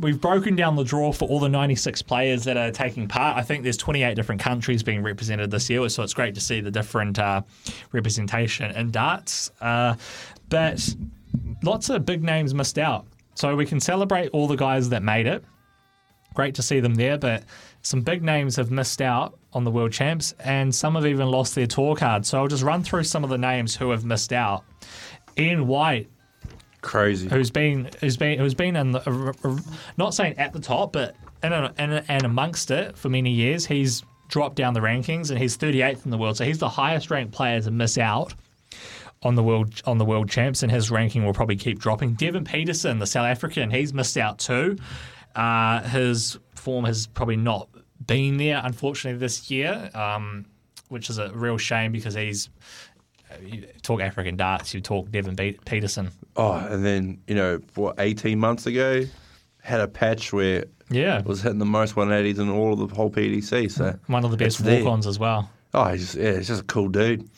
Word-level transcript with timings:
We've 0.00 0.18
broken 0.18 0.56
down 0.56 0.74
the 0.74 0.84
draw 0.84 1.12
for 1.12 1.28
all 1.28 1.38
the 1.38 1.50
96 1.50 2.00
players 2.02 2.44
that 2.44 2.56
are 2.56 2.70
taking 2.70 3.06
part. 3.08 3.36
I 3.36 3.42
think 3.42 3.62
there's 3.62 3.76
28 3.76 4.16
different 4.16 4.40
countries 4.40 4.82
being 4.82 5.02
represented 5.02 5.50
this 5.50 5.68
year, 5.68 5.86
so 5.90 6.02
it's 6.02 6.14
great 6.14 6.34
to 6.34 6.40
see 6.40 6.62
the 6.62 6.70
different 6.70 7.18
uh, 7.18 7.42
representation 7.92 8.70
in 8.70 8.90
darts. 8.90 9.50
Uh, 9.60 9.94
but 10.48 10.82
lots 11.62 11.90
of 11.90 12.06
big 12.06 12.24
names 12.24 12.54
missed 12.54 12.78
out. 12.78 13.06
So 13.34 13.54
we 13.54 13.66
can 13.66 13.80
celebrate 13.80 14.30
all 14.30 14.46
the 14.46 14.56
guys 14.56 14.88
that 14.88 15.02
made 15.02 15.26
it. 15.26 15.44
Great 16.32 16.54
to 16.54 16.62
see 16.62 16.80
them 16.80 16.94
there, 16.94 17.18
but 17.18 17.44
some 17.82 18.00
big 18.00 18.22
names 18.22 18.56
have 18.56 18.70
missed 18.70 19.02
out 19.02 19.38
on 19.52 19.64
the 19.64 19.70
world 19.70 19.92
champs, 19.92 20.34
and 20.40 20.74
some 20.74 20.94
have 20.94 21.04
even 21.04 21.28
lost 21.28 21.54
their 21.54 21.66
tour 21.66 21.94
card. 21.94 22.24
So 22.24 22.38
I'll 22.38 22.48
just 22.48 22.62
run 22.62 22.82
through 22.82 23.04
some 23.04 23.24
of 23.24 23.30
the 23.30 23.38
names 23.38 23.76
who 23.76 23.90
have 23.90 24.06
missed 24.06 24.32
out. 24.32 24.64
Ian 25.38 25.66
White 25.66 26.08
Crazy. 26.82 27.28
who's 27.28 27.50
been 27.50 27.88
who's 28.00 28.16
been 28.16 28.38
who's 28.38 28.54
been 28.54 28.76
in 28.76 28.92
the, 28.92 29.64
not 29.96 30.14
saying 30.14 30.36
at 30.36 30.52
the 30.52 30.60
top, 30.60 30.92
but 30.92 31.16
in, 31.42 31.52
a, 31.52 31.72
in 31.78 31.92
a, 31.92 32.04
and 32.08 32.24
amongst 32.24 32.70
it 32.70 32.98
for 32.98 33.08
many 33.08 33.30
years. 33.30 33.64
He's 33.64 34.02
dropped 34.28 34.56
down 34.56 34.74
the 34.74 34.80
rankings 34.80 35.30
and 35.30 35.38
he's 35.38 35.56
38th 35.56 36.04
in 36.04 36.10
the 36.10 36.18
world, 36.18 36.36
so 36.36 36.44
he's 36.44 36.58
the 36.58 36.68
highest 36.68 37.10
ranked 37.10 37.32
player 37.32 37.60
to 37.60 37.70
miss 37.70 37.98
out 37.98 38.34
on 39.22 39.34
the 39.34 39.42
world 39.42 39.80
on 39.84 39.98
the 39.98 40.04
world 40.04 40.28
champs, 40.28 40.62
and 40.62 40.72
his 40.72 40.90
ranking 40.90 41.24
will 41.24 41.32
probably 41.32 41.56
keep 41.56 41.78
dropping. 41.78 42.14
Devon 42.14 42.44
Petersen, 42.44 42.98
the 42.98 43.06
South 43.06 43.26
African, 43.26 43.70
he's 43.70 43.94
missed 43.94 44.16
out 44.16 44.38
too. 44.38 44.76
Uh, 45.36 45.82
his 45.82 46.38
form 46.54 46.84
has 46.84 47.06
probably 47.06 47.36
not 47.36 47.68
been 48.06 48.36
there, 48.36 48.60
unfortunately, 48.64 49.18
this 49.18 49.50
year, 49.50 49.90
um, 49.94 50.46
which 50.88 51.08
is 51.08 51.18
a 51.18 51.30
real 51.32 51.58
shame 51.58 51.92
because 51.92 52.14
he's. 52.14 52.50
You 53.44 53.66
talk 53.82 54.00
African 54.00 54.36
darts, 54.36 54.74
you 54.74 54.80
talk 54.80 55.10
Devon 55.10 55.36
Petersen. 55.36 56.10
Oh, 56.36 56.52
and 56.52 56.84
then, 56.84 57.20
you 57.26 57.34
know, 57.34 57.60
what, 57.74 57.96
18 57.98 58.38
months 58.38 58.66
ago, 58.66 59.04
had 59.62 59.80
a 59.80 59.88
patch 59.88 60.32
where 60.32 60.64
Yeah, 60.90 61.18
it 61.18 61.24
was 61.24 61.42
hitting 61.42 61.58
the 61.58 61.64
most 61.64 61.94
180s 61.94 62.38
in 62.38 62.48
all 62.50 62.72
of 62.72 62.88
the 62.88 62.94
whole 62.94 63.10
PDC. 63.10 63.70
So 63.70 63.98
one 64.06 64.24
of 64.24 64.30
the 64.30 64.36
best 64.36 64.60
walk-ons 64.60 65.06
as 65.06 65.18
well. 65.18 65.50
Oh, 65.74 65.84
he's 65.86 66.00
just, 66.00 66.14
yeah, 66.16 66.36
he's 66.36 66.48
just 66.48 66.62
a 66.62 66.64
cool 66.64 66.88
dude. 66.88 67.28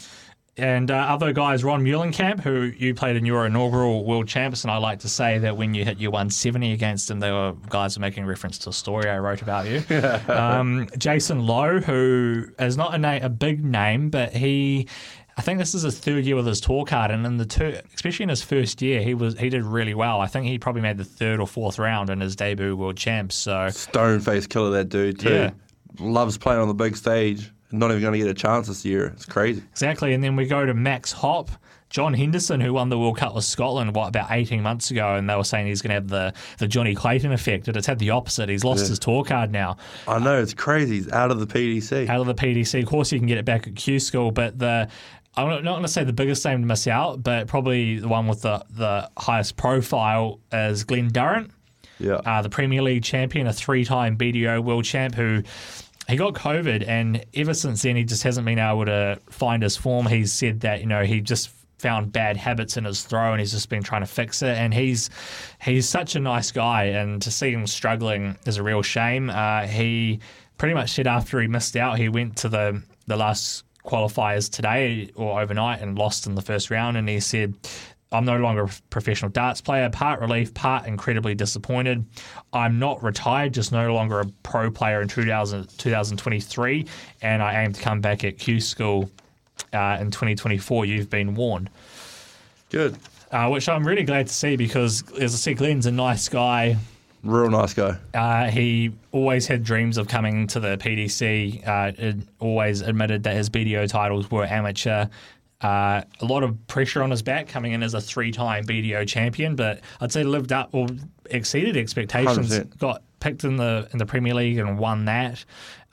And 0.57 0.93
uh, 0.93 0.95
other 0.95 1.33
guys, 1.33 1.65
Ron 1.65 1.83
Meulenkamp, 1.83 2.41
who 2.41 2.73
you 2.79 2.95
played 2.95 3.17
in 3.17 3.27
your 3.27 3.45
inaugural 3.45 4.05
World 4.05 4.29
Champs, 4.29 4.63
and 4.63 4.71
I 4.71 4.77
like 4.77 5.01
to 5.01 5.09
say 5.09 5.39
that 5.39 5.57
when 5.57 5.75
you 5.75 5.85
hit 5.85 5.99
your 5.99 6.13
170 6.13 6.73
against 6.73 7.11
him, 7.11 7.19
they 7.19 7.33
were 7.33 7.55
guys 7.71 7.97
were 7.99 8.01
making 8.03 8.25
reference 8.25 8.59
to 8.59 8.71
a 8.71 8.73
story 8.73 9.11
I 9.11 9.19
wrote 9.19 9.43
about 9.43 9.67
you. 9.67 9.83
um, 10.33 10.87
Jason 10.97 11.45
Lowe, 11.45 11.81
who 11.81 12.47
is 12.61 12.77
not 12.77 12.95
a, 12.95 12.99
na- 12.99 13.19
a 13.21 13.29
big 13.29 13.65
name, 13.65 14.11
but 14.11 14.33
he. 14.33 14.87
I 15.37 15.43
think 15.43 15.59
this 15.59 15.75
is 15.75 15.83
his 15.83 15.99
third 15.99 16.25
year 16.25 16.37
with 16.37 16.47
his 16.47 16.61
tour 16.61 16.85
card, 16.85 17.11
and 17.11 17.27
in 17.27 17.39
the 17.39 17.45
two, 17.45 17.77
especially 17.95 18.25
in 18.25 18.29
his 18.29 18.43
first 18.43 18.81
year, 18.81 19.03
he 19.03 19.15
was 19.15 19.37
he 19.39 19.49
did 19.49 19.65
really 19.65 19.95
well. 19.95 20.21
I 20.21 20.27
think 20.27 20.47
he 20.47 20.59
probably 20.59 20.83
made 20.83 20.97
the 20.97 21.05
third 21.05 21.41
or 21.41 21.47
fourth 21.47 21.79
round 21.79 22.11
in 22.11 22.21
his 22.21 22.37
debut 22.37 22.77
World 22.77 22.97
Champs. 22.97 23.35
So 23.35 23.69
Stone 23.71 24.21
face 24.21 24.47
killer, 24.47 24.71
that 24.71 24.89
dude, 24.89 25.19
too. 25.19 25.33
Yeah. 25.33 25.51
Loves 25.99 26.39
playing 26.39 26.61
on 26.61 26.69
the 26.69 26.75
big 26.75 26.97
stage. 26.97 27.51
Not 27.73 27.91
even 27.91 28.03
going 28.03 28.13
to 28.13 28.19
get 28.19 28.29
a 28.29 28.35
chance 28.35 28.69
this 28.69 28.85
year. 28.85 29.07
It's 29.07 29.27
crazy. 29.27 29.63
Exactly. 29.73 30.15
And 30.15 30.23
then 30.23 30.37
we 30.37 30.47
go 30.47 30.65
to 30.65 30.75
Max 30.75 31.13
Hopp. 31.13 31.51
John 31.91 32.13
Henderson, 32.13 32.61
who 32.61 32.73
won 32.73 32.89
the 32.89 32.99
World 32.99 33.19
Cup 33.19 33.37
with 33.37 33.45
Scotland, 33.45 33.95
what, 33.95 34.09
about 34.09 34.33
18 34.33 34.61
months 34.61 34.91
ago. 34.91 35.15
And 35.15 35.31
they 35.31 35.37
were 35.37 35.45
saying 35.45 35.69
he's 35.69 35.81
going 35.81 35.91
to 35.91 35.95
have 35.95 36.09
the, 36.09 36.33
the 36.59 36.67
Johnny 36.67 36.93
Clayton 36.93 37.31
effect. 37.31 37.67
But 37.67 37.77
it's 37.77 37.87
had 37.87 38.01
the 38.01 38.11
opposite. 38.11 38.49
He's 38.49 38.65
lost 38.65 38.89
his 38.89 38.99
tour 38.99 39.23
card 39.23 39.53
now 39.53 39.77
I 40.09 40.19
know, 40.19 40.43
it's 40.43 40.55
crazy. 40.55 40.97
He's 40.97 41.13
out 41.13 41.31
of 41.31 41.39
the 41.39 41.47
PDC. 41.47 42.09
out 42.09 42.21
of 42.21 42.27
the 42.27 42.35
PDC. 42.35 42.83
Of 42.83 42.89
course, 42.89 43.13
you 43.13 43.21
can 43.21 43.29
get 43.29 43.39
it 43.39 43.45
back 43.45 43.69
at 43.69 43.77
Q 43.77 44.01
School, 44.01 44.31
but 44.31 44.59
the. 44.59 44.89
I'm 45.37 45.65
not 45.65 45.73
going 45.73 45.83
to 45.83 45.89
say 45.89 46.05
the 46.05 46.13
biggest 46.13 46.45
name 46.45 46.61
to 46.61 46.67
miss 46.67 46.87
out, 46.87 47.23
but 47.23 47.47
probably 47.49 47.99
the 47.99 48.09
one 48.09 48.29
with 48.29 48.43
the, 48.43 48.65
the 48.71 49.11
highest 49.17 49.57
profile 49.57 50.39
is 50.53 50.85
Glen 50.85 51.09
Durrant. 51.09 51.51
Yeah. 51.99 52.15
uh, 52.27 52.43
the 52.43 52.51
Premier 52.51 52.83
League 52.83 53.05
champion, 53.05 53.47
a 53.47 53.53
three-time 53.53 54.17
BDO 54.17 54.63
world 54.65 54.85
champ 54.85 55.15
who 55.15 55.43
he 56.09 56.17
got 56.17 56.35
COVID, 56.35 56.87
and 56.87 57.25
ever 57.35 57.55
since 57.55 57.83
then 57.83 57.97
he 57.97 58.05
just 58.05 58.23
hasn't 58.25 58.45
been 58.45 58.59
able 58.59 58.85
to 58.87 59.19
find 59.31 59.63
his 59.63 59.77
form. 59.77 60.07
He's 60.07 60.33
said 60.33 60.61
that 60.61 60.81
you 60.81 60.87
know 60.87 61.05
he 61.05 61.21
just 61.21 61.51
found 61.79 62.13
bad 62.13 62.37
habits 62.37 62.77
in 62.77 62.85
his 62.85 63.03
throw, 63.05 63.33
and 63.33 63.41
he's 63.41 63.53
just 63.53 63.69
been 63.69 63.83
trying 63.83 64.03
to 64.03 64.07
fix 64.07 64.43
it. 64.43 64.57
And 64.57 64.75
he's 64.75 65.09
he's 65.63 65.89
such 65.89 66.15
a 66.17 66.21
nice 66.21 66.51
guy, 66.51 66.85
and 66.85 67.23
to 67.23 67.31
see 67.31 67.53
him 67.53 67.67
struggling 67.67 68.37
is 68.47 68.57
a 68.57 68.63
real 68.63 68.83
shame. 68.83 69.31
Uh, 69.31 69.67
he 69.67 70.21
pretty 70.59 70.75
much 70.75 70.91
said 70.93 71.07
after 71.07 71.41
he 71.41 71.47
missed 71.47 71.77
out, 71.77 71.99
he 71.99 72.09
went 72.09 72.37
to 72.39 72.49
the 72.49 72.83
the 73.07 73.17
last 73.17 73.65
qualifiers 73.85 74.51
today 74.51 75.11
or 75.15 75.41
overnight 75.41 75.81
and 75.81 75.99
lost 75.99 76.27
in 76.27 76.35
the 76.35 76.43
first 76.43 76.71
round, 76.71 76.97
and 76.97 77.09
he 77.09 77.21
said. 77.21 77.55
I'm 78.13 78.25
no 78.25 78.37
longer 78.37 78.63
a 78.63 78.69
professional 78.91 79.33
darts 79.33 79.61
player. 79.61 79.91
Part 79.91 80.21
relief, 80.21 80.55
part 80.55 80.87
incredibly 80.87 81.35
disappointed. 81.35 82.05
I'm 82.53 82.79
not 82.79 83.03
retired, 83.03 83.53
just 83.53 83.73
no 83.73 83.93
longer 83.93 84.21
a 84.21 84.27
pro 84.45 84.71
player 84.71 85.03
in 85.03 85.09
2000, 85.09 85.67
2023, 85.77 86.87
and 87.23 87.43
I 87.43 87.65
aim 87.65 87.73
to 87.73 87.81
come 87.81 88.01
back 88.01 88.23
at 88.23 88.39
Q 88.39 88.61
School 88.61 89.11
uh, 89.73 89.99
in 90.01 90.13
2024. 90.13 90.85
You've 90.85 91.11
been 91.11 91.35
warned. 91.35 91.71
Good. 92.71 92.97
Uh, 93.33 93.49
which 93.49 93.69
I'm 93.69 93.85
really 93.85 94.05
glad 94.05 94.29
to 94.29 94.33
see 94.33 94.55
because, 94.55 95.03
as 95.19 95.35
I 95.35 95.37
said, 95.37 95.57
Glen's 95.57 95.87
a 95.87 95.91
nice 95.91 96.29
guy. 96.29 96.77
Real 97.25 97.51
nice 97.51 97.73
guy. 97.73 97.97
Uh, 98.13 98.51
he 98.51 98.93
always 99.13 99.47
had 99.47 99.65
dreams 99.65 99.97
of 99.97 100.09
coming 100.09 100.47
to 100.49 100.61
the 100.61 100.77
PDC. 100.77 101.67
Uh, 101.67 102.13
always 102.39 102.83
admitted 102.83 103.23
that 103.23 103.35
his 103.35 103.49
BDO 103.49 103.89
titles 103.89 104.31
were 104.31 104.45
amateur. 104.45 105.07
Uh, 105.61 106.03
a 106.21 106.25
lot 106.25 106.43
of 106.43 106.67
pressure 106.67 107.03
on 107.03 107.11
his 107.11 107.23
back 107.23 107.49
coming 107.49 107.73
in 107.73 107.83
as 107.83 107.95
a 107.95 108.01
three-time 108.01 108.65
BDO 108.65 109.09
champion, 109.09 109.57
but 109.57 109.81
I'd 110.01 110.13
say 110.13 110.23
lived 110.23 110.53
up 110.53 110.69
or 110.73 110.89
exceeded 111.31 111.77
expectations. 111.77 112.51
100%. 112.51 112.79
Got 112.79 113.03
picked 113.21 113.45
in 113.45 113.57
the 113.57 113.89
in 113.93 113.99
the 113.99 114.05
Premier 114.05 114.35
League 114.35 114.59
and 114.59 114.79
won 114.79 115.07
that, 115.07 115.43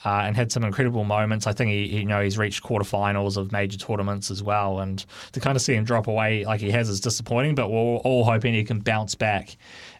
uh, 0.06 0.10
and 0.26 0.36
had 0.36 0.52
some 0.52 0.64
incredible 0.64 1.04
moments. 1.04 1.48
I 1.48 1.54
think 1.54 1.72
he, 1.72 1.88
he- 1.88 1.98
you 2.00 2.06
know 2.06 2.22
he's 2.24 2.38
reached 2.38 2.64
quarterfinals 2.64 3.38
of 3.38 3.52
major 3.52 3.78
tournaments 3.78 4.32
as 4.32 4.42
well, 4.44 4.80
and 4.80 5.06
to 5.34 5.40
kind 5.40 5.56
of 5.56 5.62
see 5.62 5.74
him 5.76 5.84
drop 5.84 6.08
away 6.08 6.44
like 6.46 6.60
he 6.62 6.72
has 6.72 6.90
is 6.90 7.00
disappointing. 7.00 7.56
But 7.56 7.70
we're 7.70 7.78
all 7.78 8.24
hoping 8.24 8.54
he 8.54 8.64
can 8.64 8.80
bounce 8.80 9.16
back 9.16 9.56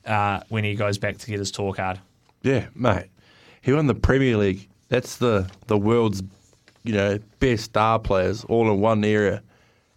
uh, 0.06 0.42
when 0.50 0.64
he 0.64 0.76
goes 0.76 0.98
back 0.98 1.18
to 1.18 1.28
get 1.28 1.40
his 1.40 1.52
tour 1.52 1.74
card. 1.74 2.00
Yeah, 2.44 2.68
mate. 2.76 3.08
He 3.62 3.72
won 3.74 3.86
the 3.88 3.94
Premier 3.96 4.38
League. 4.38 4.68
That's 4.90 5.18
the, 5.18 5.50
the 5.68 5.78
world's, 5.78 6.24
you 6.84 6.94
know, 6.94 7.20
best 7.40 7.66
star 7.66 8.00
players 8.00 8.44
all 8.46 8.70
in 8.72 8.80
one 8.82 9.04
area. 9.06 9.44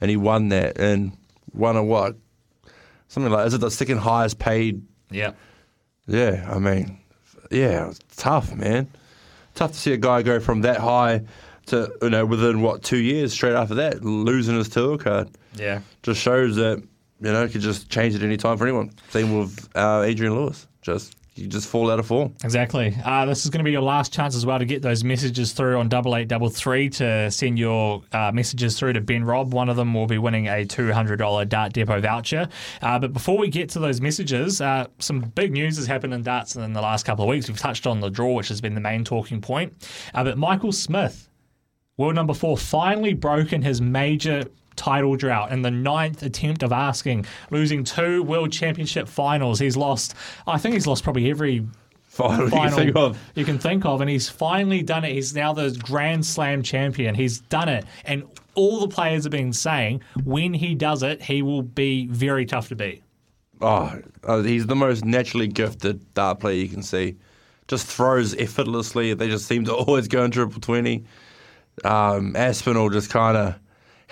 And 0.01 0.11
he 0.11 0.19
won 0.19 0.51
that 0.51 0.79
and 0.79 1.17
won 1.55 1.77
a 1.77 1.83
what? 1.83 2.17
Something 3.09 3.33
like, 3.33 3.47
is 3.47 3.55
it 3.55 3.63
the 3.63 3.71
second 3.71 3.99
highest 3.99 4.39
paid? 4.39 4.83
Yeah. 5.11 5.33
Yeah, 6.07 6.47
I 6.53 6.59
mean, 6.59 6.99
yeah, 7.51 7.89
it's 7.89 8.01
tough, 8.17 8.55
man. 8.55 8.89
Tough 9.55 9.73
to 9.73 9.79
see 9.79 9.93
a 9.93 9.97
guy 9.97 10.23
go 10.23 10.41
from 10.41 10.63
that 10.63 10.79
high 10.79 11.23
to, 11.67 11.93
you 12.03 12.11
know, 12.11 12.27
within 12.27 12.61
what, 12.61 12.83
two 12.83 12.99
years 12.99 13.33
straight 13.33 13.55
after 13.55 13.75
that, 13.77 14.05
losing 14.05 14.57
his 14.57 14.69
tour 14.69 14.99
card. 14.99 15.31
Yeah. 15.55 15.81
Just 16.03 16.21
shows 16.21 16.57
that, 16.57 16.79
you 17.21 17.33
know, 17.33 17.45
it 17.45 17.53
could 17.53 17.61
just 17.61 17.89
change 17.89 18.15
at 18.15 18.23
any 18.23 18.37
time 18.37 18.59
for 18.59 18.65
anyone. 18.65 18.91
Same 19.11 19.39
with 19.39 19.69
uh, 19.75 20.03
Adrian 20.05 20.35
Lewis. 20.35 20.67
Just, 20.83 21.17
you 21.37 21.49
just 21.49 21.69
fall 21.69 21.91
out 21.91 21.99
of 21.99 22.07
form. 22.07 22.33
Exactly. 22.45 22.97
Uh, 23.05 23.27
this 23.27 23.45
is 23.45 23.51
going 23.51 23.59
to 23.59 23.65
be 23.65 23.73
your 23.73 23.83
last 23.83 24.13
chance 24.13 24.37
as 24.37 24.47
well 24.47 24.59
to 24.59 24.65
get 24.65 24.83
those 24.83 25.03
messages 25.03 25.53
through 25.53 25.79
on 25.79 25.89
double 25.89 26.15
eight 26.15 26.29
double 26.29 26.49
three 26.49 26.89
to 26.91 27.31
send 27.31 27.59
your 27.59 28.03
uh, 28.13 28.31
messages 28.33 28.79
through 28.79 28.93
to 28.93 29.01
Ben 29.01 29.25
Rob. 29.25 29.53
One 29.53 29.69
of 29.69 29.77
them 29.77 29.95
will 29.95 30.07
be 30.07 30.19
winning 30.19 30.49
a 30.49 30.65
two 30.65 30.93
hundred 30.93 31.17
dollar 31.17 31.45
Dart 31.45 31.73
Depot 31.73 32.01
voucher. 32.01 32.49
Uh, 32.81 32.99
but 32.99 33.13
before 33.13 33.37
we 33.37 33.49
get 33.49 33.69
to 33.71 33.79
those 33.81 34.01
messages, 34.01 34.61
uh, 34.61 34.87
some 34.99 35.21
big 35.21 35.53
news 35.53 35.77
has 35.77 35.87
happened 35.87 36.15
in 36.15 36.23
darts 36.23 36.55
in 36.55 36.73
the 36.73 36.81
last 36.81 37.05
couple 37.05 37.25
of 37.25 37.29
weeks. 37.29 37.49
We've 37.49 37.59
touched 37.59 37.87
on 37.87 38.01
the 38.01 38.11
draw, 38.11 38.35
which 38.35 38.49
has 38.49 38.61
been 38.61 38.75
the 38.75 38.81
main 38.81 39.05
talking 39.05 39.41
point. 39.41 39.73
Uh, 40.15 40.23
but 40.23 40.39
Michael 40.39 40.73
Smith, 40.73 41.29
world 41.97 42.15
number 42.15 42.35
four, 42.35 42.57
finally 42.57 43.15
broken 43.15 43.63
his 43.63 43.81
major 43.81 44.45
title 44.77 45.17
drought 45.17 45.53
and 45.53 45.65
the 45.65 45.71
ninth 45.71 46.23
attempt 46.23 46.63
of 46.63 46.73
asking, 46.73 47.27
losing 47.51 47.85
two 47.85 48.23
world 48.23 48.53
championship 48.53 49.09
finals. 49.09 49.59
He's 49.59 49.77
lost, 49.77 50.15
I 50.47 50.59
think 50.59 50.75
he's 50.75 50.87
lost 50.87 51.05
probably 51.05 51.31
every 51.31 51.67
Final, 52.07 52.45
you 52.45 52.51
can 52.51 52.59
final 52.59 52.79
think 52.79 52.97
of. 52.97 53.19
you 53.35 53.45
can 53.45 53.59
think 53.59 53.85
of, 53.85 54.01
and 54.01 54.09
he's 54.09 54.29
finally 54.29 54.83
done 54.83 55.05
it. 55.05 55.13
He's 55.13 55.35
now 55.35 55.53
the 55.53 55.77
Grand 55.83 56.25
Slam 56.25 56.63
champion. 56.63 57.13
He's 57.17 57.41
done 57.41 57.69
it, 57.69 57.85
and 58.05 58.23
all 58.55 58.79
the 58.79 58.87
players 58.87 59.25
have 59.25 59.33
been 59.33 59.53
saying 59.53 60.01
when 60.25 60.55
he 60.55 60.77
does 60.77 61.03
it, 61.03 61.21
he 61.21 61.43
will 61.43 61.63
be 61.63 62.07
very 62.07 62.47
tough 62.47 62.69
to 62.69 62.77
beat. 62.77 63.03
Oh, 63.61 64.01
uh, 64.23 64.43
he's 64.43 64.67
the 64.67 64.77
most 64.77 65.05
naturally 65.05 65.49
gifted 65.49 66.15
dart 66.15 66.39
player 66.39 66.55
you 66.55 66.69
can 66.69 66.85
see. 66.85 67.17
just 67.67 67.85
throws 67.89 68.33
effortlessly. 68.37 69.13
They 69.15 69.29
just 69.29 69.47
seem 69.47 69.65
to 69.65 69.75
always 69.75 70.07
go 70.07 70.23
in 70.23 70.31
triple 70.31 70.61
twenty. 70.61 71.05
Um, 71.85 72.37
Aspinall 72.37 72.91
just 72.91 73.11
kind 73.11 73.37
of 73.37 73.57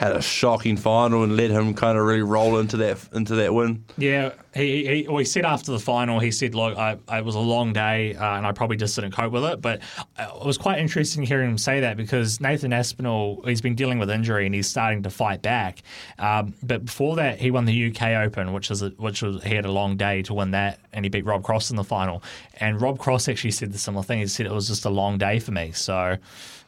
had 0.03 0.17
a 0.17 0.21
shocking 0.23 0.77
final 0.77 1.23
and 1.23 1.37
let 1.37 1.51
him 1.51 1.75
kind 1.75 1.97
of 1.97 2.05
really 2.05 2.23
roll 2.23 2.59
into 2.59 2.77
that 2.79 2.99
into 3.13 3.37
that 3.37 3.55
win. 3.55 3.85
Yeah, 3.97 4.33
he, 4.53 4.85
he, 5.03 5.09
well, 5.09 5.19
he 5.19 5.25
said 5.25 5.45
after 5.45 5.71
the 5.71 5.79
final, 5.79 6.19
he 6.19 6.33
said, 6.33 6.55
"Look, 6.57 6.77
I, 6.77 6.99
it 7.13 7.25
was 7.25 7.37
a 7.37 7.41
long 7.41 7.73
day, 7.73 8.15
uh, 8.17 8.37
and 8.37 8.45
I 8.45 8.51
probably 8.51 8.77
just 8.77 8.97
didn't 8.97 9.13
cope 9.13 9.33
with 9.33 9.45
it." 9.45 9.61
But 9.63 9.81
uh, 10.19 10.27
it 10.41 10.45
was 10.45 10.59
quite 10.59 10.81
interesting 10.81 11.23
hearing 11.23 11.51
him 11.51 11.57
say 11.59 11.81
that 11.81 11.97
because 11.97 12.41
Nathan 12.41 12.73
Aspinall, 12.73 13.43
he's 13.47 13.61
been 13.61 13.77
dealing 13.77 14.01
with 14.01 14.11
injury 14.11 14.45
and 14.45 14.55
he's 14.55 14.67
starting 14.69 15.05
to 15.05 15.11
fight 15.11 15.41
back. 15.41 15.83
Um, 16.19 16.55
but 16.65 16.85
before 16.85 17.15
that, 17.17 17.39
he 17.39 17.53
won 17.53 17.65
the 17.65 17.91
UK 17.91 18.03
Open, 18.27 18.53
which 18.53 18.73
is 18.73 18.83
a, 18.83 18.89
which 18.91 19.23
was 19.23 19.43
he 19.45 19.55
had 19.55 19.67
a 19.67 19.73
long 19.73 19.97
day 19.97 20.23
to 20.23 20.35
win 20.35 20.51
that, 20.51 20.81
and 20.93 21.05
he 21.05 21.11
beat 21.11 21.25
Rob 21.25 21.45
Cross 21.45 21.71
in 21.71 21.77
the 21.77 21.85
final. 21.85 22.25
And 22.59 22.81
Rob 22.81 22.99
Cross 22.99 23.29
actually 23.29 23.53
said 23.53 23.73
the 23.73 23.79
similar 23.79 24.03
thing. 24.03 24.19
He 24.19 24.27
said 24.27 24.47
it 24.47 24.53
was 24.53 24.67
just 24.67 24.85
a 24.85 24.91
long 24.91 25.17
day 25.19 25.39
for 25.39 25.53
me. 25.53 25.71
So. 25.73 26.17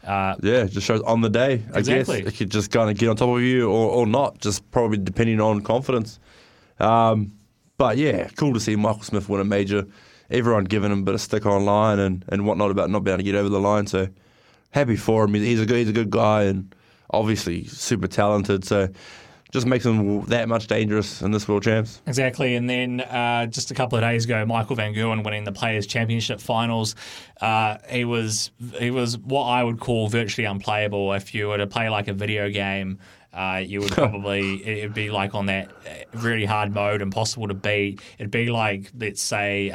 Uh, 0.07 0.37
yeah, 0.43 0.65
just 0.65 0.87
shows 0.87 1.01
on 1.03 1.23
the 1.23 1.31
day. 1.31 1.63
I 1.73 1.79
Exactly. 1.79 2.21
guess 2.21 2.35
it 2.35 2.37
could 2.37 2.51
just 2.51 2.71
kind 2.71 2.91
of 2.91 2.99
get 2.99 3.09
on 3.09 3.17
top 3.17 3.24
of 3.29 3.43
you 3.43 3.69
or, 3.69 3.91
or 3.91 4.07
not, 4.07 4.39
just 4.39 4.71
probably 4.71 4.99
depending 4.99 5.41
on 5.41 5.61
confidence. 5.63 6.19
Um, 6.79 7.33
but 7.77 7.97
yeah, 7.97 8.29
cool 8.37 8.55
to 8.55 8.61
see 8.61 8.77
Michael 8.77 9.03
Smith 9.03 9.29
win 9.29 9.41
a 9.41 9.45
major. 9.45 9.87
Everyone 10.31 10.65
giving 10.65 10.91
him 10.91 11.01
a 11.01 11.03
bit 11.03 11.15
of 11.15 11.21
stick 11.21 11.47
online 11.47 11.99
and, 11.99 12.25
and 12.29 12.47
whatnot 12.47 12.71
about 12.71 12.91
not 12.91 13.05
being 13.05 13.15
able 13.15 13.19
to 13.19 13.25
get 13.25 13.35
over 13.35 13.49
the 13.49 13.61
line. 13.61 13.87
So 13.87 14.09
happy 14.71 14.97
for 14.97 15.25
him. 15.25 15.35
He's 15.35 15.61
a 15.61 15.67
good 15.67 15.79
he's 15.79 15.89
a 15.89 15.93
good 15.93 16.11
guy 16.11 16.45
and 16.45 16.75
obviously 17.11 17.65
super 17.65 18.09
talented. 18.09 18.65
So 18.65 18.89
just 19.55 19.67
makes 19.67 19.85
them 19.85 20.25
that 20.25 20.49
much 20.49 20.67
dangerous 20.67 21.23
in 21.23 21.31
this 21.31 21.47
world 21.47 21.63
champs. 21.63 22.03
Exactly, 22.09 22.57
and 22.57 22.69
then 22.69 23.01
uh, 23.01 23.47
just 23.47 23.71
a 23.71 23.75
couple 23.75 23.97
of 23.97 24.03
days 24.03 24.25
ago, 24.25 24.45
Michael 24.45 24.75
Van 24.75 24.93
Gerwen 24.93 25.25
winning 25.25 25.45
the 25.45 25.53
Players 25.53 25.87
Championship 25.87 26.41
finals. 26.41 26.97
Uh, 27.41 27.77
he 27.89 28.05
was 28.05 28.51
he 28.81 28.91
was 28.91 29.17
what 29.17 29.45
I 29.45 29.63
would 29.63 29.79
call 29.79 30.09
virtually 30.09 30.45
unplayable. 30.45 31.13
If 31.13 31.37
you 31.37 31.47
were 31.47 31.59
to 31.59 31.69
play 31.69 31.89
like 31.89 32.09
a 32.09 32.13
video 32.13 32.51
game, 32.51 32.99
uh, 33.33 33.63
you 33.65 33.79
would 33.79 33.93
probably 33.93 34.67
it'd 34.67 34.93
be 34.93 35.13
like 35.13 35.37
on 35.37 35.47
that 35.47 35.71
uh, 35.71 36.19
really 36.19 36.47
hard 36.47 36.75
mode, 36.75 37.01
impossible 37.01 37.47
to 37.47 37.55
beat. 37.55 38.03
It'd 38.19 38.33
be 38.33 38.51
like 38.51 38.91
let's 38.99 39.23
say. 39.23 39.71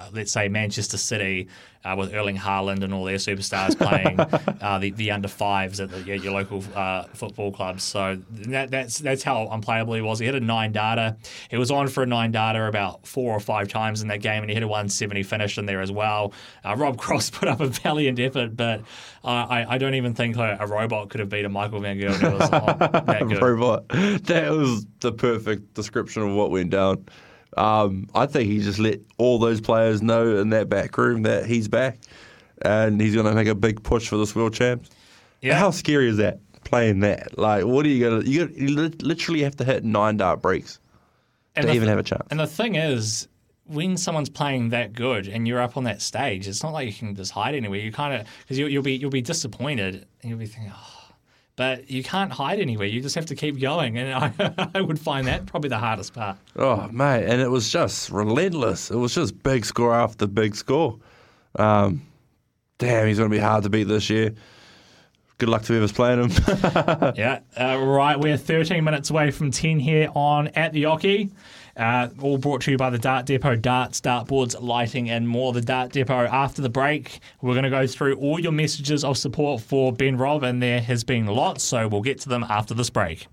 Uh, 0.00 0.08
let's 0.12 0.32
say 0.32 0.48
Manchester 0.48 0.96
City 0.96 1.48
uh, 1.84 1.94
with 1.96 2.14
Erling 2.14 2.36
Haaland 2.36 2.82
and 2.82 2.92
all 2.92 3.04
their 3.04 3.16
superstars 3.16 3.76
playing 3.76 4.18
uh, 4.60 4.78
the, 4.78 4.90
the 4.92 5.10
under 5.10 5.28
fives 5.28 5.80
at 5.80 5.90
the, 5.90 6.00
your, 6.02 6.16
your 6.16 6.32
local 6.32 6.62
uh, 6.74 7.04
football 7.14 7.52
clubs. 7.52 7.84
So 7.84 8.18
that, 8.30 8.70
that's 8.70 8.98
that's 8.98 9.22
how 9.22 9.48
unplayable 9.48 9.94
he 9.94 10.00
was. 10.00 10.18
He 10.18 10.26
hit 10.26 10.34
a 10.34 10.40
nine 10.40 10.72
darter. 10.72 11.16
He 11.50 11.56
was 11.56 11.70
on 11.70 11.88
for 11.88 12.02
a 12.02 12.06
nine 12.06 12.32
darter 12.32 12.66
about 12.66 13.06
four 13.06 13.34
or 13.34 13.40
five 13.40 13.68
times 13.68 14.02
in 14.02 14.08
that 14.08 14.20
game, 14.20 14.42
and 14.42 14.50
he 14.50 14.54
hit 14.54 14.62
a 14.62 14.68
170 14.68 15.22
finish 15.22 15.58
in 15.58 15.66
there 15.66 15.80
as 15.80 15.92
well. 15.92 16.32
Uh, 16.64 16.76
Rob 16.76 16.98
Cross 16.98 17.30
put 17.30 17.48
up 17.48 17.60
a 17.60 17.66
valiant 17.66 18.18
effort, 18.18 18.56
but 18.56 18.82
I, 19.22 19.66
I 19.68 19.78
don't 19.78 19.94
even 19.94 20.14
think 20.14 20.36
a, 20.36 20.56
a 20.60 20.66
robot 20.66 21.10
could 21.10 21.20
have 21.20 21.28
beat 21.28 21.44
a 21.44 21.48
Michael 21.48 21.80
Van 21.80 21.98
Gerwen. 21.98 22.20
That. 22.20 23.38
Robot. 23.42 23.88
That 23.88 24.50
was 24.50 24.86
the 25.00 25.12
perfect 25.12 25.74
description 25.74 26.22
of 26.22 26.34
what 26.34 26.50
went 26.50 26.70
down. 26.70 27.04
Um, 27.56 28.08
I 28.14 28.26
think 28.26 28.48
he 28.48 28.60
just 28.60 28.78
let 28.78 29.00
all 29.18 29.38
those 29.38 29.60
players 29.60 30.02
know 30.02 30.36
in 30.36 30.50
that 30.50 30.68
back 30.68 30.96
room 30.96 31.22
that 31.22 31.46
he's 31.46 31.68
back 31.68 31.98
and 32.62 33.00
he's 33.00 33.14
going 33.14 33.26
to 33.26 33.34
make 33.34 33.48
a 33.48 33.54
big 33.54 33.82
push 33.82 34.08
for 34.08 34.16
this 34.16 34.34
world 34.34 34.54
champs. 34.54 34.90
Yeah. 35.40 35.58
How 35.58 35.70
scary 35.70 36.08
is 36.08 36.18
that? 36.18 36.40
Playing 36.64 37.00
that, 37.00 37.36
like, 37.38 37.64
what 37.64 37.84
are 37.84 37.88
you 37.88 38.04
gonna? 38.04 38.22
You, 38.22 38.46
gotta, 38.46 38.60
you 38.60 38.68
literally 39.00 39.42
have 39.42 39.56
to 39.56 39.64
hit 39.64 39.82
nine 39.82 40.18
dart 40.18 40.40
breaks 40.40 40.78
And 41.56 41.66
to 41.66 41.72
even 41.72 41.86
th- 41.86 41.88
have 41.88 41.98
a 41.98 42.02
chance. 42.02 42.28
And 42.30 42.38
the 42.38 42.46
thing 42.46 42.76
is, 42.76 43.26
when 43.64 43.96
someone's 43.96 44.28
playing 44.28 44.68
that 44.68 44.92
good 44.92 45.26
and 45.26 45.48
you're 45.48 45.60
up 45.60 45.76
on 45.76 45.84
that 45.84 46.02
stage, 46.02 46.46
it's 46.46 46.62
not 46.62 46.72
like 46.72 46.86
you 46.86 46.92
can 46.92 47.16
just 47.16 47.32
hide 47.32 47.54
anywhere. 47.54 47.80
You 47.80 47.90
kind 47.90 48.14
of 48.14 48.26
because 48.42 48.58
you'll, 48.58 48.68
you'll 48.68 48.82
be 48.82 48.94
you'll 48.94 49.10
be 49.10 49.22
disappointed 49.22 50.06
and 50.20 50.30
you'll 50.30 50.38
be 50.38 50.46
thinking, 50.46 50.70
oh, 50.72 50.99
but 51.60 51.90
you 51.90 52.02
can't 52.02 52.32
hide 52.32 52.58
anywhere. 52.58 52.86
You 52.86 53.02
just 53.02 53.14
have 53.16 53.26
to 53.26 53.34
keep 53.34 53.60
going, 53.60 53.98
and 53.98 54.14
I, 54.14 54.70
I 54.74 54.80
would 54.80 54.98
find 54.98 55.26
that 55.26 55.44
probably 55.44 55.68
the 55.68 55.76
hardest 55.76 56.14
part. 56.14 56.38
Oh 56.56 56.88
mate, 56.90 57.26
and 57.26 57.42
it 57.42 57.50
was 57.50 57.68
just 57.68 58.08
relentless. 58.08 58.90
It 58.90 58.96
was 58.96 59.14
just 59.14 59.42
big 59.42 59.66
score 59.66 59.94
after 59.94 60.26
big 60.26 60.56
score. 60.56 60.98
Um, 61.56 62.00
damn, 62.78 63.06
he's 63.06 63.18
going 63.18 63.28
to 63.28 63.36
be 63.36 63.42
hard 63.42 63.64
to 63.64 63.68
beat 63.68 63.88
this 63.88 64.08
year. 64.08 64.34
Good 65.36 65.50
luck 65.50 65.60
to 65.64 65.74
whoever's 65.74 65.92
playing 65.92 66.30
him. 66.30 66.30
yeah, 67.14 67.40
uh, 67.54 67.78
right. 67.78 68.18
We're 68.18 68.38
13 68.38 68.82
minutes 68.82 69.10
away 69.10 69.30
from 69.30 69.50
10 69.50 69.80
here 69.80 70.08
on 70.14 70.48
At 70.48 70.72
the 70.72 70.84
Oche. 70.84 71.30
Uh, 71.76 72.08
all 72.20 72.38
brought 72.38 72.62
to 72.62 72.70
you 72.70 72.76
by 72.76 72.90
the 72.90 72.98
Dart 72.98 73.26
Depot, 73.26 73.56
darts, 73.56 74.00
dartboards, 74.00 74.60
lighting, 74.60 75.10
and 75.10 75.28
more. 75.28 75.52
The 75.52 75.60
Dart 75.60 75.92
Depot. 75.92 76.26
After 76.26 76.62
the 76.62 76.68
break, 76.68 77.20
we're 77.40 77.54
going 77.54 77.64
to 77.64 77.70
go 77.70 77.86
through 77.86 78.14
all 78.16 78.38
your 78.38 78.52
messages 78.52 79.04
of 79.04 79.16
support 79.16 79.60
for 79.60 79.92
Ben 79.92 80.16
Rob, 80.16 80.42
and 80.42 80.62
there 80.62 80.80
has 80.80 81.04
been 81.04 81.26
lots, 81.26 81.62
so 81.64 81.88
we'll 81.88 82.02
get 82.02 82.20
to 82.20 82.28
them 82.28 82.44
after 82.48 82.74
this 82.74 82.90
break. 82.90 83.26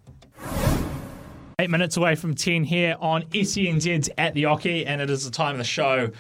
Eight 1.59 1.69
minutes 1.69 1.97
away 1.97 2.15
from 2.15 2.35
10 2.35 2.65
here 2.65 2.95
on 2.99 3.23
SENZ's 3.33 4.09
At 4.17 4.33
the 4.33 4.43
Oche, 4.43 4.85
and 4.85 5.01
it 5.01 5.09
is 5.09 5.25
the 5.25 5.31
time 5.31 5.55
of 5.55 5.57
the 5.57 5.63
show 5.63 6.11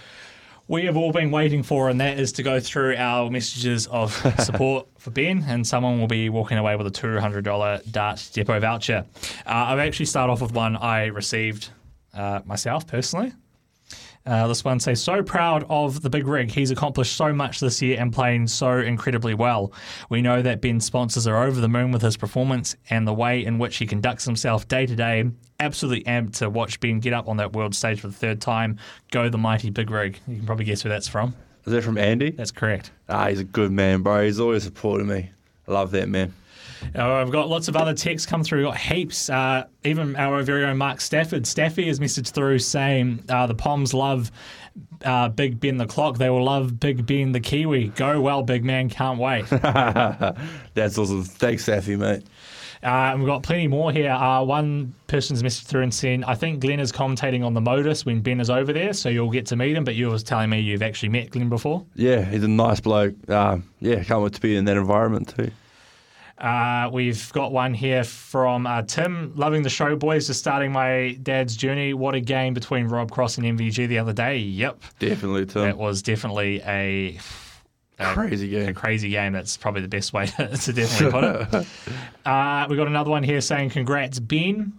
we 0.67 0.85
have 0.85 0.97
all 0.97 1.11
been 1.11 1.31
waiting 1.31 1.63
for, 1.63 1.89
and 1.89 2.01
that 2.01 2.19
is 2.19 2.33
to 2.33 2.43
go 2.43 2.59
through 2.59 2.95
our 2.97 3.29
messages 3.29 3.87
of 3.87 4.13
support 4.43 4.87
for 4.97 5.11
Ben, 5.11 5.43
and 5.47 5.65
someone 5.65 5.99
will 5.99 6.07
be 6.07 6.29
walking 6.29 6.57
away 6.57 6.75
with 6.75 6.87
a 6.87 6.91
$200 6.91 7.91
Dart 7.91 8.29
Depot 8.33 8.59
voucher. 8.59 9.05
Uh, 9.45 9.49
I've 9.49 9.79
actually 9.79 10.07
started 10.07 10.33
off 10.33 10.41
with 10.41 10.51
one 10.51 10.75
I 10.75 11.05
received 11.05 11.69
uh, 12.17 12.41
myself 12.45 12.87
personally. 12.87 13.31
Uh, 14.25 14.45
this 14.45 14.65
one 14.65 14.77
says, 14.77 15.01
so 15.01 15.23
proud 15.23 15.65
of 15.69 16.01
the 16.01 16.09
big 16.09 16.27
rig. 16.27 16.51
He's 16.51 16.69
accomplished 16.69 17.15
so 17.15 17.31
much 17.31 17.61
this 17.61 17.81
year 17.81 17.97
and 17.97 18.11
playing 18.11 18.47
so 18.47 18.79
incredibly 18.79 19.33
well. 19.33 19.71
We 20.09 20.21
know 20.21 20.41
that 20.41 20.59
Ben's 20.59 20.83
sponsors 20.83 21.27
are 21.27 21.45
over 21.45 21.61
the 21.61 21.69
moon 21.69 21.93
with 21.93 22.01
his 22.01 22.17
performance 22.17 22.75
and 22.89 23.07
the 23.07 23.13
way 23.13 23.45
in 23.45 23.57
which 23.57 23.77
he 23.77 23.85
conducts 23.85 24.25
himself 24.25 24.67
day 24.67 24.85
to 24.85 24.95
day. 24.97 25.23
Absolutely 25.61 26.03
amped 26.03 26.35
to 26.39 26.49
watch 26.49 26.77
Ben 26.81 26.99
get 26.99 27.13
up 27.13 27.29
on 27.29 27.37
that 27.37 27.53
world 27.53 27.73
stage 27.73 28.01
for 28.01 28.07
the 28.07 28.13
third 28.13 28.41
time. 28.41 28.77
Go 29.11 29.29
the 29.29 29.37
mighty 29.37 29.69
big 29.69 29.89
rig. 29.89 30.19
You 30.27 30.35
can 30.35 30.45
probably 30.45 30.65
guess 30.65 30.81
who 30.81 30.89
that's 30.89 31.07
from. 31.07 31.33
Is 31.65 31.71
that 31.71 31.83
from 31.83 31.97
Andy? 31.97 32.31
That's 32.31 32.51
correct. 32.51 32.91
Ah, 33.07 33.29
he's 33.29 33.39
a 33.39 33.45
good 33.45 33.71
man, 33.71 34.01
bro. 34.01 34.25
He's 34.25 34.41
always 34.41 34.63
supporting 34.63 35.07
me. 35.07 35.31
Love 35.67 35.91
that 35.91 36.09
man. 36.09 36.33
Uh, 36.95 37.13
I've 37.13 37.31
got 37.31 37.49
lots 37.49 37.67
of 37.67 37.75
other 37.75 37.93
texts 37.93 38.29
come 38.29 38.43
through. 38.43 38.59
We've 38.59 38.67
got 38.67 38.77
heaps. 38.77 39.29
Uh, 39.29 39.65
even 39.83 40.15
our 40.15 40.41
very 40.43 40.63
own 40.63 40.77
Mark 40.77 41.01
Stafford. 41.01 41.45
Staffy 41.47 41.87
has 41.87 41.99
messaged 41.99 42.31
through 42.31 42.59
saying 42.59 43.23
uh, 43.29 43.47
the 43.47 43.55
Poms 43.55 43.93
love 43.93 44.31
uh, 45.03 45.29
Big 45.29 45.59
Ben 45.59 45.77
the 45.77 45.85
clock. 45.85 46.17
They 46.17 46.29
will 46.29 46.43
love 46.43 46.79
Big 46.79 47.05
Ben 47.05 47.31
the 47.31 47.39
Kiwi. 47.39 47.89
Go 47.89 48.21
well, 48.21 48.43
big 48.43 48.63
man. 48.63 48.89
Can't 48.89 49.19
wait. 49.19 49.45
That's 49.49 50.97
awesome. 50.97 51.23
Thanks, 51.23 51.63
Staffy, 51.63 51.95
mate. 51.95 52.23
Uh, 52.83 53.11
and 53.11 53.19
we've 53.19 53.27
got 53.27 53.43
plenty 53.43 53.67
more 53.67 53.91
here. 53.91 54.11
Uh, 54.11 54.43
one 54.43 54.93
person's 55.07 55.41
messaged 55.41 55.65
through 55.65 55.83
and 55.83 55.93
saying, 55.93 56.23
I 56.23 56.35
think 56.35 56.59
Glen 56.59 56.79
is 56.79 56.91
commentating 56.91 57.45
on 57.45 57.53
the 57.53 57.61
Modus 57.61 58.05
when 58.05 58.21
Ben 58.21 58.39
is 58.39 58.49
over 58.49 58.71
there, 58.71 58.93
so 58.93 59.09
you'll 59.09 59.31
get 59.31 59.45
to 59.47 59.55
meet 59.55 59.75
him. 59.75 59.83
But 59.83 59.95
you 59.95 60.09
were 60.09 60.19
telling 60.19 60.49
me 60.49 60.59
you've 60.59 60.83
actually 60.83 61.09
met 61.09 61.31
Glen 61.31 61.49
before. 61.49 61.85
Yeah, 61.95 62.23
he's 62.23 62.43
a 62.43 62.47
nice 62.47 62.79
bloke. 62.79 63.29
Um, 63.29 63.63
yeah, 63.79 64.03
can't 64.03 64.21
wait 64.21 64.33
to 64.33 64.41
be 64.41 64.55
in 64.55 64.65
that 64.65 64.77
environment 64.77 65.33
too. 65.35 65.51
Uh, 66.37 66.87
we've 66.93 67.31
got 67.33 67.51
one 67.51 67.73
here 67.73 68.03
from 68.03 68.67
uh, 68.67 68.83
Tim. 68.83 69.33
Loving 69.35 69.63
the 69.63 69.69
show, 69.69 69.95
boys. 69.95 70.27
Just 70.27 70.39
starting 70.39 70.71
my 70.71 71.17
dad's 71.23 71.55
journey. 71.55 71.95
What 71.95 72.13
a 72.13 72.19
game 72.19 72.53
between 72.53 72.87
Rob 72.87 73.09
Cross 73.09 73.39
and 73.39 73.57
MVG 73.57 73.87
the 73.87 73.97
other 73.97 74.13
day. 74.13 74.37
Yep. 74.37 74.79
Definitely, 74.99 75.47
Tim. 75.47 75.63
That 75.63 75.77
was 75.77 76.03
definitely 76.03 76.61
a 76.61 77.17
Crazy 77.99 78.47
game. 78.49 78.69
A 78.69 78.73
crazy 78.73 79.09
game. 79.09 79.33
That's 79.33 79.57
probably 79.57 79.81
the 79.81 79.87
best 79.87 80.13
way 80.13 80.27
to, 80.37 80.47
to 80.55 80.73
definitely 80.73 81.11
put 81.11 81.23
it. 81.63 81.67
uh, 82.25 82.67
we 82.69 82.75
got 82.75 82.87
another 82.87 83.09
one 83.09 83.23
here 83.23 83.41
saying, 83.41 83.71
"Congrats, 83.71 84.19
Ben." 84.19 84.73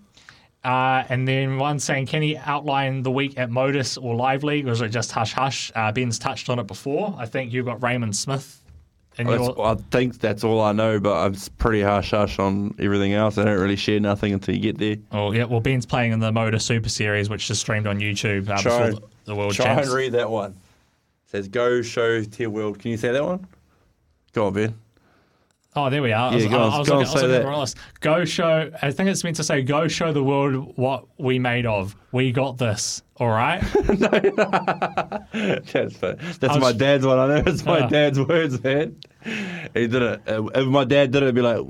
Uh, 0.64 1.04
and 1.08 1.26
then 1.26 1.58
one 1.58 1.78
saying, 1.78 2.06
"Can 2.06 2.22
he 2.22 2.36
outline 2.36 3.02
the 3.02 3.10
week 3.10 3.38
at 3.38 3.50
Modus 3.50 3.96
or 3.96 4.14
Live 4.14 4.44
League, 4.44 4.68
or 4.68 4.72
is 4.72 4.80
it 4.80 4.90
just 4.90 5.10
hush 5.12 5.32
hush?" 5.32 5.72
Uh, 5.74 5.90
Ben's 5.92 6.18
touched 6.18 6.48
on 6.48 6.58
it 6.58 6.66
before. 6.66 7.14
I 7.18 7.26
think 7.26 7.52
you've 7.52 7.66
got 7.66 7.82
Raymond 7.82 8.14
Smith. 8.16 8.60
In 9.18 9.26
your, 9.26 9.60
I 9.60 9.74
think 9.90 10.20
that's 10.20 10.44
all 10.44 10.60
I 10.60 10.70
know, 10.70 11.00
but 11.00 11.16
I'm 11.16 11.34
pretty 11.58 11.82
hush 11.82 12.12
hush 12.12 12.38
on 12.38 12.76
everything 12.78 13.14
else. 13.14 13.36
I 13.36 13.44
don't 13.44 13.58
really 13.58 13.74
share 13.74 13.98
nothing 13.98 14.32
until 14.32 14.54
you 14.54 14.60
get 14.60 14.78
there. 14.78 14.96
oh 15.10 15.32
yeah, 15.32 15.42
well 15.44 15.58
Ben's 15.58 15.86
playing 15.86 16.12
in 16.12 16.20
the 16.20 16.30
Modus 16.30 16.64
Super 16.64 16.88
Series, 16.88 17.28
which 17.28 17.50
is 17.50 17.58
streamed 17.58 17.88
on 17.88 17.98
YouTube 17.98 18.48
uh, 18.48 18.62
Try- 18.62 18.90
before 18.90 19.00
the, 19.00 19.06
the 19.24 19.34
World 19.34 19.54
Try 19.54 19.64
Champs. 19.64 19.88
and 19.88 19.96
read 19.96 20.12
that 20.12 20.30
one. 20.30 20.54
Says 21.30 21.46
go 21.48 21.82
show 21.82 22.22
tier 22.24 22.48
world. 22.50 22.78
Can 22.78 22.90
you 22.90 22.96
say 22.96 23.12
that 23.12 23.24
one? 23.24 23.46
Go 24.32 24.46
on, 24.46 24.54
Ben. 24.54 24.74
Oh, 25.76 25.90
there 25.90 26.00
we 26.02 26.10
are. 26.12 26.30
I 26.32 26.34
was, 26.34 26.44
Yeah, 26.44 26.50
go 26.50 26.58
on- 26.62 26.72
I 26.72 26.78
was 26.78 26.88
go 26.88 26.94
on, 26.94 26.98
looking, 27.00 27.10
I 27.10 27.12
was 27.12 27.20
say 27.20 27.26
looking 27.26 27.30
at 27.30 27.32
that. 27.38 27.42
the 27.42 27.48
wrong 27.48 27.60
list. 27.60 27.76
Go 28.00 28.24
show. 28.24 28.70
I 28.82 28.90
think 28.90 29.10
it's 29.10 29.22
meant 29.22 29.36
to 29.36 29.44
say, 29.44 29.62
"Go 29.62 29.86
show 29.86 30.12
the 30.12 30.24
world 30.24 30.72
what 30.76 31.04
we 31.18 31.38
made 31.38 31.66
of. 31.66 31.94
We 32.10 32.32
got 32.32 32.56
this." 32.58 33.02
All 33.18 33.28
right. 33.28 33.60
That's 35.72 35.96
fun. 35.96 36.16
That's 36.40 36.44
I 36.44 36.54
was- 36.54 36.58
my 36.60 36.72
dad's 36.72 37.04
one. 37.06 37.18
I 37.18 37.26
know 37.26 37.42
it's 37.46 37.64
my 37.64 37.80
Uh. 37.80 37.88
dad's 37.88 38.18
words, 38.18 38.62
man. 38.64 38.96
He 39.74 39.86
did 39.86 40.02
it. 40.02 40.20
Uh, 40.28 40.44
If 40.54 40.66
my 40.66 40.84
dad 40.84 41.10
did 41.12 41.22
it, 41.22 41.26
it'd 41.26 41.34
be 41.34 41.42
like, 41.42 41.60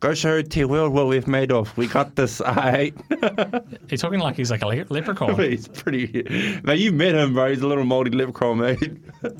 "Go 0.00 0.14
show 0.14 0.42
the 0.42 0.64
world 0.64 0.92
what 0.92 1.06
we've 1.06 1.26
made 1.26 1.50
of. 1.52 1.76
We 1.76 1.86
got 1.86 2.14
this." 2.16 2.40
I. 2.44 2.92
He's 3.88 4.00
talking 4.00 4.20
like 4.20 4.36
he's 4.36 4.50
like 4.50 4.62
a 4.62 4.66
le- 4.66 4.84
leprechaun. 4.90 5.36
He's 5.40 5.68
pretty. 5.68 6.60
Man, 6.62 6.78
you 6.78 6.92
met 6.92 7.14
him, 7.14 7.34
bro. 7.34 7.50
He's 7.50 7.60
a 7.62 7.66
little 7.66 7.84
moldy 7.84 8.10
leprechaun, 8.10 8.58
mate. 8.58 8.78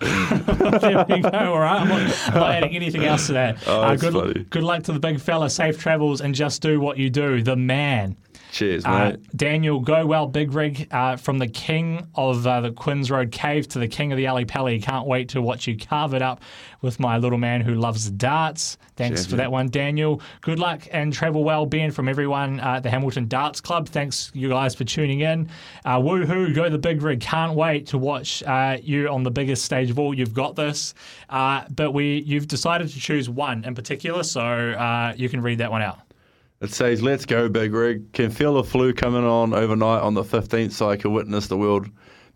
there 0.00 1.04
we 1.08 1.20
go. 1.20 1.28
All 1.32 1.58
right. 1.58 1.80
I'm 1.80 1.88
not, 1.88 2.28
I'm 2.28 2.34
not 2.34 2.50
adding 2.52 2.76
anything 2.76 3.04
else 3.04 3.26
to 3.26 3.32
that. 3.32 3.58
Oh, 3.66 3.80
uh, 3.82 3.96
good, 3.96 4.48
good 4.50 4.62
luck 4.62 4.84
to 4.84 4.92
the 4.92 5.00
big 5.00 5.20
fella. 5.20 5.50
Safe 5.50 5.78
travels 5.78 6.20
and 6.20 6.34
just 6.34 6.62
do 6.62 6.80
what 6.80 6.98
you 6.98 7.10
do. 7.10 7.42
The 7.42 7.56
man. 7.56 8.16
Cheers, 8.50 8.84
Uh, 8.84 9.10
mate. 9.10 9.36
Daniel, 9.36 9.80
go 9.80 10.06
well, 10.06 10.26
big 10.26 10.52
rig. 10.52 10.88
Uh, 10.90 11.16
from 11.16 11.38
the 11.38 11.46
king 11.46 12.06
of 12.14 12.46
uh, 12.46 12.60
the 12.60 12.72
Quinns 12.72 13.10
Road 13.10 13.30
Cave 13.30 13.68
to 13.68 13.78
the 13.78 13.88
king 13.88 14.10
of 14.12 14.16
the 14.16 14.26
Ally 14.26 14.44
Pally. 14.44 14.80
Can't 14.80 15.06
wait 15.06 15.28
to 15.30 15.42
watch 15.42 15.66
you 15.66 15.76
carve 15.76 16.14
it 16.14 16.22
up 16.22 16.40
with 16.80 16.98
my 16.98 17.18
little 17.18 17.38
man 17.38 17.60
who 17.60 17.74
loves 17.74 18.10
darts. 18.10 18.78
Thanks 18.96 19.20
Cheers, 19.20 19.30
for 19.30 19.36
that 19.36 19.52
one, 19.52 19.68
Daniel. 19.68 20.22
Good 20.40 20.58
luck 20.58 20.82
and 20.92 21.12
travel 21.12 21.44
well, 21.44 21.66
Ben, 21.66 21.90
from 21.90 22.08
everyone 22.08 22.58
uh, 22.60 22.76
at 22.76 22.82
the 22.82 22.90
Hamilton 22.90 23.28
Darts 23.28 23.60
Club. 23.60 23.88
Thanks, 23.88 24.30
you 24.34 24.48
guys, 24.48 24.74
for 24.74 24.84
tuning 24.84 25.20
in. 25.20 25.48
Uh, 25.84 25.98
woohoo, 25.98 26.54
go 26.54 26.68
the 26.68 26.78
big 26.78 27.02
rig. 27.02 27.20
Can't 27.20 27.54
wait 27.54 27.86
to 27.88 27.98
watch 27.98 28.42
uh, 28.44 28.78
you 28.82 29.08
on 29.08 29.22
the 29.22 29.30
biggest 29.30 29.64
stage 29.64 29.90
of 29.90 29.98
all. 29.98 30.14
You've 30.14 30.34
got 30.34 30.56
this. 30.56 30.94
Uh, 31.28 31.64
but 31.70 31.92
we, 31.92 32.22
you've 32.26 32.48
decided 32.48 32.88
to 32.88 32.98
choose 32.98 33.28
one 33.28 33.64
in 33.64 33.74
particular, 33.74 34.22
so 34.22 34.40
uh, 34.42 35.12
you 35.16 35.28
can 35.28 35.42
read 35.42 35.58
that 35.58 35.70
one 35.70 35.82
out. 35.82 35.98
It 36.60 36.70
says, 36.72 37.02
"Let's 37.02 37.24
go, 37.24 37.48
big 37.48 37.72
rig. 37.72 38.12
Can 38.12 38.30
feel 38.30 38.54
the 38.54 38.64
flu 38.64 38.92
coming 38.92 39.24
on 39.24 39.54
overnight 39.54 40.02
on 40.02 40.14
the 40.14 40.24
15th, 40.24 40.72
so 40.72 40.90
I 40.90 40.96
can 40.96 41.12
witness 41.12 41.46
the 41.46 41.56
world 41.56 41.88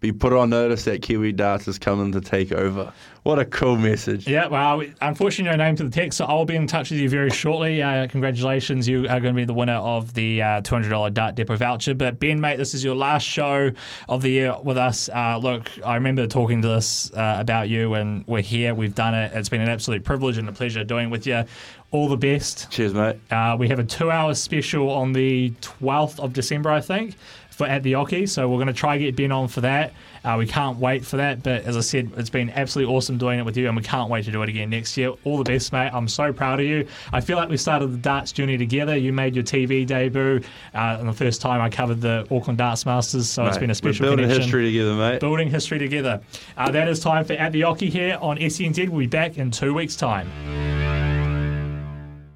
be 0.03 0.13
put 0.13 0.35
on 0.35 0.51
notice 0.51 0.85
that 0.85 1.01
Kiwi 1.01 1.33
darts 1.33 1.67
is 1.67 1.79
coming 1.79 2.13
to 2.13 2.21
take 2.21 2.53
over." 2.53 2.93
What 3.23 3.39
a 3.39 3.45
cool 3.45 3.77
message. 3.77 4.27
Yeah, 4.27 4.49
well, 4.49 4.83
unfortunately, 5.01 5.57
no 5.57 5.65
name 5.65 5.77
to 5.77 5.85
the 5.85 5.91
text, 5.91 6.19
so 6.19 6.25
I'll 6.25 6.45
be 6.45 6.57
in 6.57 6.67
touch 6.67 6.91
with 6.91 6.99
you 6.99 7.09
very 7.09 7.31
shortly. 7.31 7.81
Uh, 7.81 8.09
congratulations, 8.09 8.89
you 8.89 9.03
are 9.03 9.21
going 9.21 9.33
to 9.33 9.35
be 9.35 9.45
the 9.45 9.55
winner 9.55 9.77
of 9.77 10.13
the 10.15 10.43
uh, 10.43 10.47
$200 10.63 11.15
Dart 11.15 11.37
Depot 11.37 11.55
voucher. 11.55 11.95
But 11.95 12.19
Ben, 12.19 12.41
mate, 12.41 12.57
this 12.57 12.75
is 12.75 12.83
your 12.83 12.97
last 12.97 13.23
show 13.23 13.71
of 14.09 14.23
the 14.23 14.31
year 14.31 14.57
with 14.65 14.77
us. 14.77 15.09
Uh, 15.09 15.39
look, 15.41 15.71
I 15.87 15.95
remember 15.95 16.27
talking 16.27 16.63
to 16.63 16.69
this 16.69 17.13
uh, 17.13 17.37
about 17.39 17.69
you, 17.69 17.95
and 17.95 18.27
we're 18.27 18.43
here. 18.43 18.75
We've 18.75 18.95
done 18.95 19.15
it. 19.15 19.31
It's 19.35 19.49
been 19.49 19.61
an 19.61 19.69
absolute 19.69 20.03
privilege 20.03 20.37
and 20.37 20.49
a 20.49 20.53
pleasure 20.53 20.83
doing 20.83 21.07
it 21.07 21.11
with 21.11 21.25
you. 21.25 21.45
All 21.93 22.09
the 22.09 22.17
best. 22.17 22.73
Cheers, 22.73 22.93
mate. 22.93 23.17
Uh, 23.31 23.55
we 23.57 23.69
have 23.69 23.79
a 23.79 23.85
two-hour 23.85 24.35
special 24.35 24.91
on 24.91 25.13
the 25.13 25.51
12th 25.61 26.19
of 26.19 26.33
December, 26.33 26.71
I 26.71 26.81
think, 26.81 27.15
for 27.53 27.67
at 27.67 27.83
the 27.83 27.93
Oche. 27.93 28.29
So 28.29 28.49
we're 28.49 28.57
going 28.57 28.67
to 28.69 28.73
try 28.73 28.95
and 28.95 29.03
get 29.05 29.17
Ben 29.17 29.31
on 29.31 29.49
for 29.49 29.61
that. 29.61 29.93
Uh, 30.25 30.37
we 30.39 30.47
can't 30.47 30.79
wait 30.79 31.05
for 31.05 31.17
that. 31.17 31.43
But 31.43 31.65
as 31.65 31.77
I 31.77 31.81
said, 31.81 32.11
it's 32.17 32.31
been 32.31 32.51
absolutely 32.51 32.95
awesome 32.95 33.19
doing 33.19 33.39
it 33.39 33.45
with 33.45 33.57
you, 33.57 33.67
and 33.69 33.77
we 33.77 33.83
can't 33.83 34.09
wait 34.09 34.25
to 34.25 34.31
do 34.31 34.43
it 34.43 34.49
again 34.49 34.71
next 34.71 34.97
year. 34.97 35.13
All 35.25 35.37
the 35.37 35.45
best, 35.45 35.73
mate. 35.73 35.91
I'm 35.93 36.09
so 36.09 36.33
proud 36.33 36.61
of 36.61 36.67
you. 36.67 36.87
I 37.13 37.21
feel 37.21 37.37
like 37.37 37.49
we 37.49 37.57
started 37.57 37.89
the 37.89 37.99
darts 37.99 38.33
journey 38.33 38.57
together. 38.57 38.97
You 38.97 39.13
made 39.13 39.35
your 39.35 39.45
TV 39.45 39.87
debut, 39.87 40.41
uh, 40.75 40.97
and 40.99 41.09
the 41.09 41.13
first 41.13 41.41
time 41.41 41.61
I 41.61 41.69
covered 41.69 42.01
the 42.01 42.27
Auckland 42.31 42.59
Darts 42.59 42.87
Masters, 42.87 43.29
so 43.29 43.45
it's 43.47 43.59
been 43.59 43.71
a 43.71 43.75
special 43.75 44.05
We're 44.05 44.11
building 44.11 44.25
connection 44.25 44.43
history 44.43 44.65
together, 44.67 44.95
mate. 44.95 45.21
building 45.21 45.49
history 45.51 45.79
together. 45.79 46.21
Uh, 46.57 46.71
that 46.71 46.89
is 46.89 47.01
time 47.01 47.25
for 47.25 47.35
At 47.35 47.53
the 47.53 47.63
Oche 47.63 47.89
here 47.89 48.19
on 48.21 48.39
SENZ. 48.39 48.89
We'll 48.89 49.01
be 49.01 49.07
back 49.07 49.39
in 49.39 49.51
two 49.51 49.75
weeks' 49.75 49.97
time. 49.97 50.72